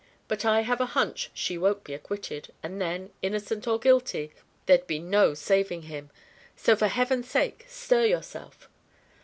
[0.27, 4.31] But I have a hunch she won't be acquitted; and then, innocent or guilty,
[4.65, 6.09] there'd be no saving him.
[6.55, 8.67] So for heaven's sake, stir yourself."